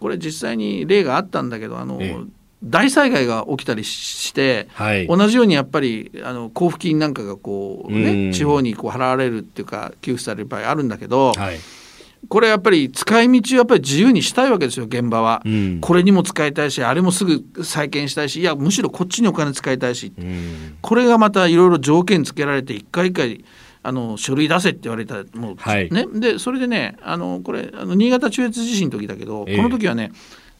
[0.00, 2.26] これ実際に例があったんだけどあの、えー
[2.62, 11.58] 大災害が起きたりして、はい、同じようにやっぱりあの交付金なんかがこう、ね、地方にこう払われるっていうか給付される場合あるんだけど、はい、
[12.28, 23.44] これやっぱり使い道をやっぱり自由にしたいわけですよ現場は、うん、これにも使いたいしあれもすぐ再建したいしいやむしろこっちにお金使いたいし、うん、これがまたいろいろ条件つけられて一回一回
[23.82, 30.12] あの書類出せって言われたもう、はい、ね、でそれでねあのこれあの新潟中越地震の時だけど、えー、この時はね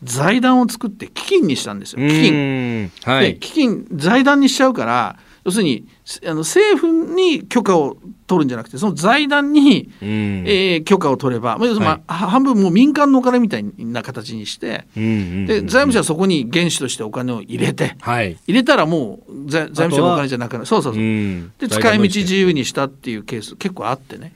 [0.03, 2.01] 財団を作って基金にしたんですよ。
[2.09, 2.93] 基金。
[3.05, 5.87] はい、で基金財団にしちゃうから要するに
[6.25, 7.97] あの政府に許可を
[8.29, 20.67] 取るんじゃなくてその財団に、えー、許可を取れば、まあ、半分もう民間のお金みたいな形にして、で財務省はそこに原資としてお金を入れて、はい、入れたらもう財財務省のお金じゃなくなる。
[20.67, 21.03] そうそうそう。
[21.03, 24.33] で使い道自由にしたっていうケース結構あってね。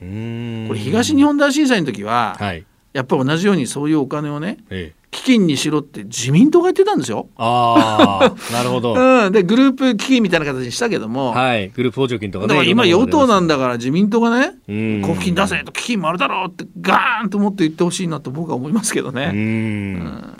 [0.67, 2.65] これ東日本大震災の時は、はい、
[2.97, 7.29] やっぱり同じようにそういうお金をね、ええ基金にしろって自民党が言ってたんですよ。
[7.37, 8.93] ああ、なるほど。
[9.25, 12.49] うん、でグループ基金みたいな形にしたけども、はい、グループ補助金とかね。
[12.49, 19.31] だから今与党なんだから自民党がね、交付金出せと基金もあるだろうってガーンともっと言ってほしいなと僕は思いますけどね。
[19.33, 20.37] うんうん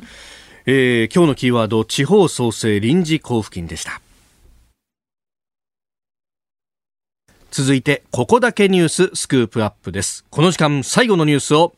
[0.65, 4.01] えー、今日のキーワード地方創生臨時交付金でした。
[7.51, 10.25] 続いてここだけニューススクープアップです。
[10.29, 11.73] この時間最後のニュースを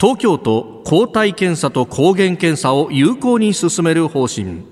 [0.00, 4.62] 東京都抗体検査と抗原検査を有効に進める方針。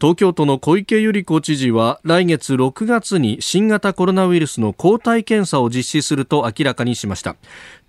[0.00, 7.34] 東京都の小池百合子知事は来月6月に新型コロナウイルスの抗体検査を実施すると明らかにしました。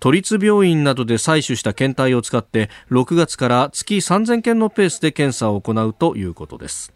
[0.00, 6.93] 都立病院などで採取した検体を使って6月から月3000件のペースで検査を行うということです。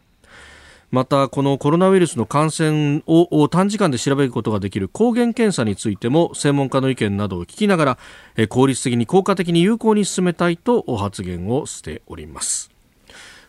[0.91, 7.99] またこのコロナウイルスの感染を短時間で調べることができる抗原検査についても専門家の意見などを聞きなが
[8.36, 12.70] ら効率的に効果的に有効に進めたいと発言をしております。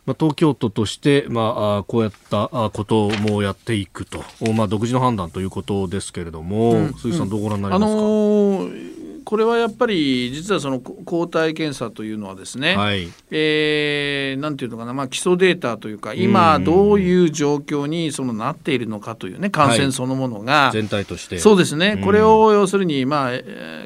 [0.05, 4.23] まあ、東京都として、まあ、こうやったこともやっていくと、
[4.55, 8.88] まあ、独自の判断ということですけれども、うん、鈴木さん、どうご覧になりますか、あのー
[9.29, 21.37] これはやっぱり実はその抗体検査というのはですね、はい、えー、なんていうのかな、まあ、基礎データというか今どういう状況にそのなっているのかというね感染そのものが、はい、全体として。
[21.37, 23.31] そうですね、これを要するに、まあ、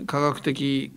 [0.07, 0.93] 科学的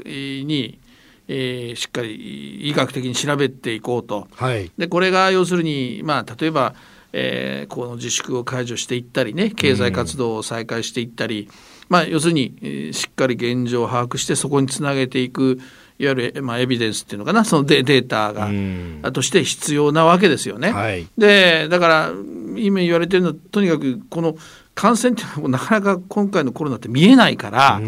[0.46, 0.78] に
[1.26, 6.76] えー、しっかり医学的に調べていこうと、はい、でこれが要するに、まあ、例えば、
[7.12, 11.48] えー、この自粛を解除していったりね経済活動を再開していったり、
[11.88, 15.58] まあ、要するに、えー、しっかり現状を把握してそこにつなげていく
[15.98, 20.70] いわゆる、まあ、エビデンスっていうのかなそのデデータがとして必要なわけですよね。
[20.70, 22.12] はい、でだから
[22.56, 24.36] 今言われてるのはとにかくこの
[24.74, 27.80] 感染っていうのはなかなか今回のコロナって見えないから、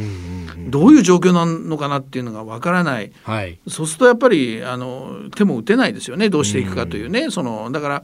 [0.68, 6.30] どういう状況なのかなっていうのがわからない、はい、そうするとやっぱりあの手も打てないですよね。
[6.30, 8.02] どうしていくかというね、そのだか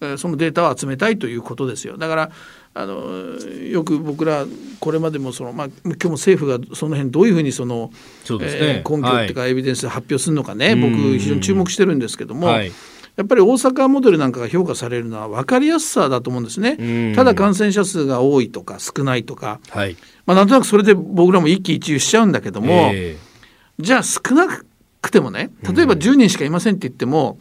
[0.00, 1.98] らそのデータを集めたいということですよ。
[1.98, 2.30] だから
[2.74, 3.38] あの
[3.70, 4.46] よく僕ら
[4.80, 7.90] これまでもその、まあ、今日も政府がその辺どういうふうにその
[8.24, 12.46] そね、えー、根拠っていうかエビデンス発表するのかね、はい、僕非常に注目してるんですけども。
[12.46, 12.72] はい。
[13.14, 17.12] やっぱり大阪モデルなんかが評価されるのは分かりやすさだと思うんですね。
[17.14, 24.46] ただ感染者数が多いとか少ないとか、はい、まあ、なんとなくそれで僕らも一喜一憂しちゃうんだけども、えー、じゃあ少な
[25.02, 27.38] くてもね例えば10人しかいませんって言っても、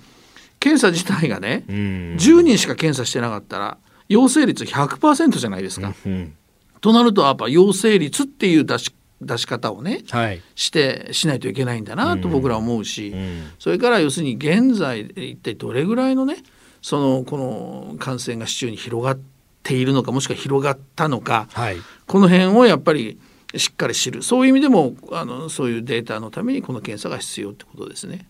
[0.60, 3.78] 検査自体がね、10人しか検査してなかったら
[4.12, 5.94] 陽性率100%じゃないですか。
[6.06, 6.36] うん、
[6.82, 16.38] となるとやっぱ陽性率っていう出し出し方をね、はい、してしないといけないんだなと僕らは思うし、うん、それから要するに現在一体どれぐらいのね
[16.82, 19.20] そのこの感染が市中に広がっ
[19.62, 23.20] ているのかもしくは広がったのか、はい、この辺をやっぱり
[23.56, 24.24] しっかり知る。
[24.24, 28.26] そういう意味でもあのそういうデータのためにこの検査が必要ってことですね。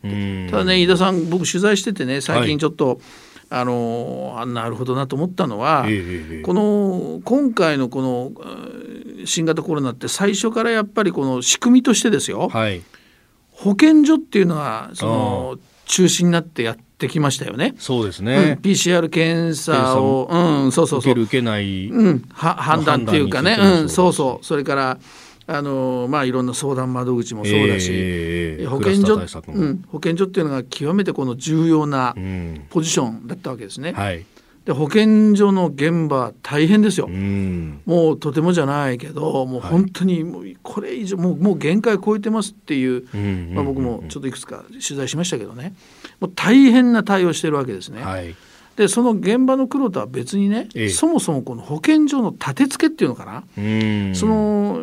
[0.51, 2.97] ただね飯田さん僕取材しててね最近ちょっと、はい
[3.53, 5.85] あのあなるほどなと思ったのは、
[6.43, 8.31] この今回のこの
[9.25, 12.81] 新型コロナって最初からやっぱりこの仕組みとしてですよ、はい、
[13.51, 17.75] 保健所っていうのはその中心になってやってきましたよね。
[17.77, 18.57] そうですね。
[18.63, 21.09] うん、PCR 検査を、うん、そうそうそう。
[21.09, 24.45] 受ける受けない、うん、は判断っていうかね、うん、そうそう。
[24.45, 24.97] それから
[25.53, 29.15] あのまあ、いろんな相談窓口もそうだし、えー、保健所、
[29.47, 32.15] うん、保健所っていうのが極めてこの重要な
[32.69, 33.89] ポジションだったわけですね。
[33.89, 34.25] うんはい、
[34.63, 43.03] で保健所の現場大変ですよ、もうとてもじゃないけどもう本当にもうこれ以上もうもう限界超えてますっていう、
[43.53, 45.73] まあ、僕もちょっといくつか取材しましたけどね。
[46.21, 48.01] もう大変な対応してるわけですね。
[48.03, 48.35] はい
[48.75, 53.43] でその現場の黒とは別にね、ええ、そもそもこの保健所の立て付けっていうのかな。
[54.15, 54.81] その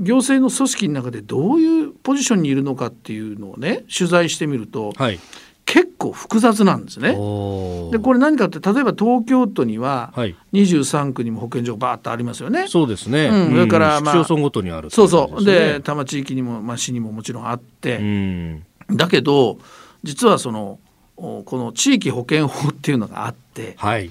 [0.00, 5.20] 行政の組織の中でどういうポジションにいるのかっていうのをね取材してみると、はい、
[5.66, 7.10] 結構複雑なんですね。
[7.10, 10.12] でこれ何かって例えば東京都には
[10.52, 12.66] 23区にも保健所がバーッとありますよね。
[12.68, 15.44] そうですね、うん、それから、まあ、市町村ごとにある、ね、そうそう。
[15.44, 19.58] で多摩地域にも、まあ、市にももちろんあって、だけど
[20.04, 20.78] 実はその
[21.16, 24.10] この地域保険法っていうのがあって、はい。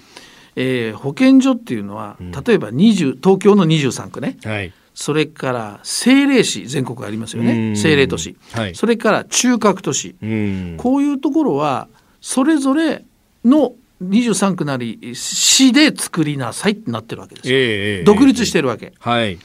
[0.56, 7.72] えー、保健所っていうのは、例えば20東京の23区ね、はい、それから政令市全国ありますよね。
[7.72, 10.16] 政令都市、はい、それから中核都市。
[10.78, 11.90] こういうところは
[12.22, 13.04] それぞれ
[13.44, 18.88] の23区なり市で作りなさいってなってるわけですよ、えー、独立してるわけ。
[18.88, 19.40] えー、はい、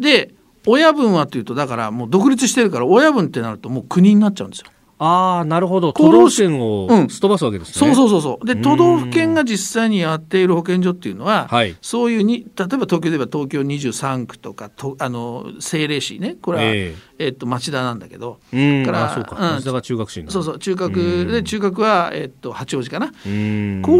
[0.00, 0.32] で
[0.66, 4.66] 親分はというとだからもう独立してるから親分ってなるともう国になっちゃうんですよ。
[4.98, 5.92] ああ、なるほど。
[5.92, 7.88] 都道府県をすっ飛ばすわけですね。
[7.88, 8.38] うん、そうそうそう。
[8.38, 8.46] そう。
[8.46, 18.84] で、都道府県が実際にやっている保健所っていうのは、はい、そういうに、例えば東京で言えば東京23区とか、とあの政令市ね、これは、えー、えー、っと町田なんだけど、うん。
[18.86, 23.08] から、そうか、町田が中学市そうそう、中学で、中学は、えー、っと八王子かな。
[23.08, 23.28] こう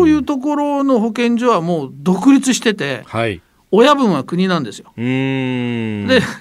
[0.09, 4.93] いうところの保健所はもう独立してて、はい、親分は国なんですよ。
[4.97, 5.03] で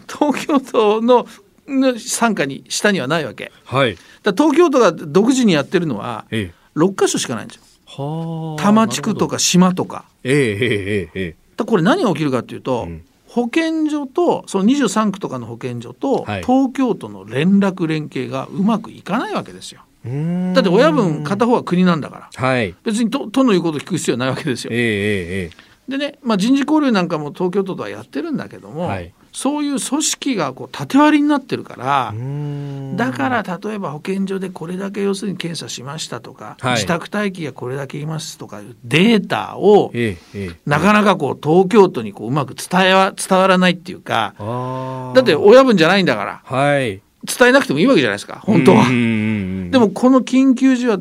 [0.08, 1.28] 東京都の
[1.68, 3.52] 傘下に下にはないわけ。
[3.66, 6.26] はい、だ東京都が独自にやってるのは
[6.76, 7.64] 6か所しかないんですよ。
[7.98, 10.06] 多摩地区とか島とか。
[10.24, 19.82] ええええええ、これ何が起きるかというと、うん、保健所とその23区とかの保健所と、はい、東京都の連絡連携がうまくいかないわけですよ。
[20.54, 24.72] だって親分片方は国なんだから、はい、別に都都の言うことを聞く必要はないわけですよ。
[24.72, 25.52] えええ
[25.90, 32.14] え、でね、まあ、人事交流なんかも東京都とはやってるんだけども、はい、そういう組織がこう縦割りになってるから
[32.96, 44.36] だから例えば保健所でこれだけ要するに検査しましたとか、はい、自宅待機がこれだけいますとかいうデータを、ええ、なかなかこう東京都にこううまく伝えわ伝わらないっていうか
[45.14, 48.86] だって親分じゃないんだから、はい、伝えなくてもいいわけじゃないですか本当は。
[48.88, 50.98] でもこの緊急時は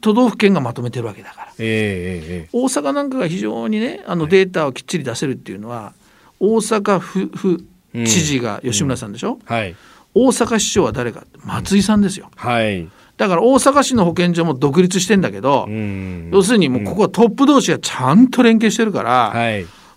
[0.00, 6.05] 都道府県がまとめてるわけだから、えー、大阪なんかが非常にねあのデータをきっちり出せるっていうのは、はい
[6.40, 9.40] 大阪府府知事が吉村さんでしょ、うん。
[9.46, 9.74] はい、
[10.14, 11.24] 大阪市長は誰か？
[11.44, 15.66] 松井さんですよ、はい、だから大阪市の保健所も独立してんだけど、
[16.30, 19.34] 要するにもうここはトップ同士がちゃんと連携してるから、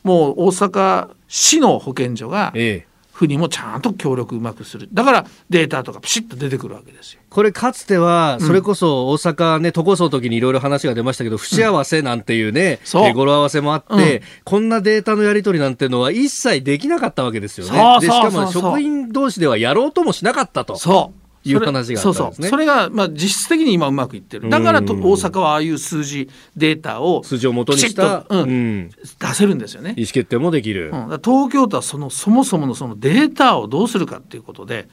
[0.04, 2.89] もう大阪市の保健所が、ええ
[3.20, 4.88] 府にもちゃんと協力うまくする。
[4.93, 7.22] だからデータとかピシッと出てくるわけですよ。
[7.30, 13.09] これかつてはそれこそ大阪ね、都構想の時にいろいろ話が出ましたけど不幸せなんていうね、う。
[13.09, 22.44] ん、語呂合わせもあって、うん、こんなデータのやり取りなんていうのは一切できなかったわけですよねでしかも職員同士ではやろうともしなかったとそういう話が、ね、そうそう。
[22.44, 24.50] それが、まあ、実質的に今うまくいってる。
[24.50, 29.94] だからと大阪はああいう数字データを数字を元にした、うん、出せるんですよね。
[29.98, 34.88] 意思決定もできる、うん、東京都はそのそもそものそのデータをどうするかっていうことで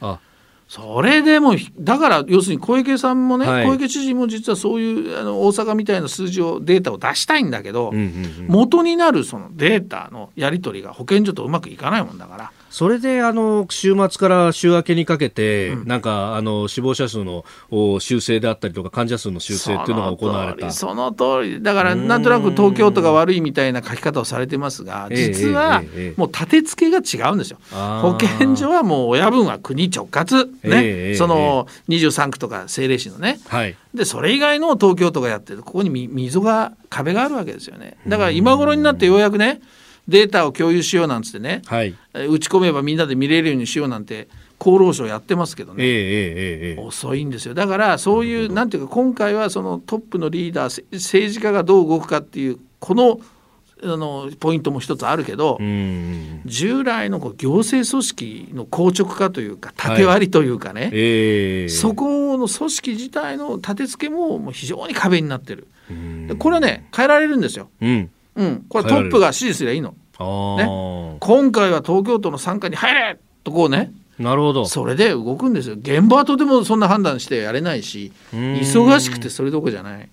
[0.69, 12.53] それでもだから要するに小池さんもね、はい、小池知事も実はそういうあの大阪みたいな数字をデータを出したいんだけど、うんうんうん、元になるそのデータのやり取りが保健所とうまくいかないもんだから。
[12.77, 17.43] それであの週末から週明けにかけて、うん、なんかあの死亡者数の
[18.01, 20.71] 修正であったりとか患者数の修正っていうのが行われた。
[20.71, 21.63] その通り。
[21.63, 25.83] だからなんとなく東京都が悪いみたいな書き方をされてますが実は
[26.19, 27.57] もう立て付けが違うんですよ。
[27.71, 30.47] 保健所はもう親分は国直轄。
[30.63, 37.97] ね、その23区とか政令市のね、はい、でそれ以外の東京都がやってるここに溝が壁があるわけですよね。
[38.07, 39.63] だから今頃になってようやくね
[40.09, 44.29] データを共有しようなんつってね、はい、打ち込めばみんなで見れるようにしようなんて
[44.59, 47.55] 厚労省やってますけどね、えーえーえー、遅いんですよ。
[47.55, 53.21] だからそういうなんていうか今回はそのトップのリーダー政治家がどう動くかっていうこの
[53.83, 55.59] あのポイントも一つあるけど
[56.47, 60.91] 従来のこう行政組織の硬直化というか縦割りというかね、はい。
[60.95, 65.69] えー、そこの組織自体の立て付けももう非常に壁になってる。
[66.39, 67.69] これはね変えられるんですよ。
[67.83, 69.91] うんうん、これトップが指示すりゃいいの。
[69.91, 69.99] ね、
[71.21, 73.93] 今回は東京都の傘下に入れとこうね。
[74.19, 74.67] なるほど。
[74.67, 75.75] それで動くんですよ。
[75.75, 80.09] 現場はとてもそんな判断してやれないし忙しくてそれどころじゃない。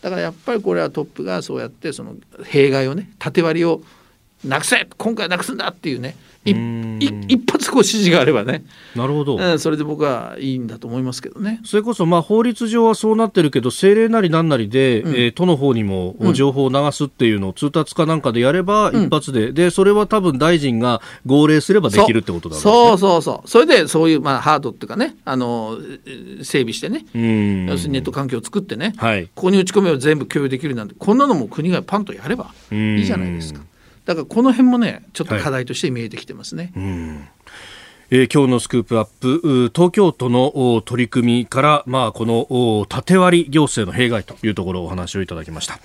[0.00, 2.14] だからやっぱりこれはトップがそうやってその
[2.44, 3.82] 弊害をね縦割りを
[4.44, 8.64] なくせ今回なくすんだっていうね一発こう指示があればね。
[8.96, 11.60] なるほど、うん、それで僕はいいんだと思いますけどね。
[11.64, 23.48] それこそまあ法律上はそうなってるけど政令なりなんなりで、うん、えー、都の方にも情報を流すっていうのを通達かなんかでやれば一発で、うん、でそれは多分大臣が号令すればできるってことだろう、ね、そうそうそう。
[23.48, 25.78] それでそういうまあハードっていうかねあの
[26.42, 27.04] 整備してね。
[27.68, 33.60] 要するにネット環境を作ってね、はい、ここに打ち込めば全部共有できるなんてこんなのも国がパンとやればいいじゃないですか。
[34.04, 36.72] だからこの辺もねちょっと課題として見えてきてますね。
[36.74, 37.42] はい。
[38.14, 45.80] えー、今日のスクープアップ東京都の取り組みから、まあ、この縦割り行政の弊害というところをお話をいただきました。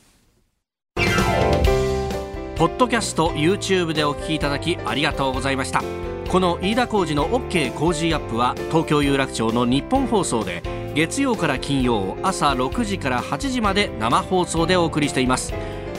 [2.58, 5.82] ポッドキャスト YouTube でお聞きいただきありがとうございました。
[6.30, 10.62] この飯田浩司の OK 工事アップは東京有楽町の日本放送で
[10.94, 15.54] 月曜から金曜朝6時から8時まで生放送でお送りしています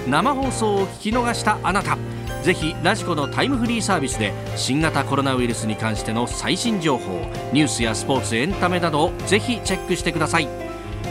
[0.08, 1.98] 生放送を聞き逃したあなた。
[2.42, 7.12] ぜひラジコのタイムフリーサービスで新型コロナウイルスに関しての最新情報
[7.52, 10.48] ニュースやスポーツエンタメなどをぜひチェックしてください。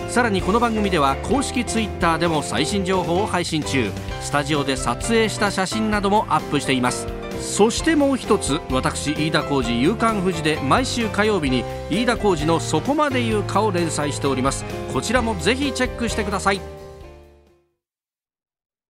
[0.09, 3.91] さらにこの番組では公式 Twitter でも最新情報を配信中。
[4.21, 7.07] スタジオで撮影した写真などもアップしています。
[7.39, 14.65] そしてもう一つ私飯田浩司夕刊富士で毎週火曜日に飯田浩司の「そこまで言うか」を連載しております。
[14.91, 16.61] こちらもぜひチェックしてください。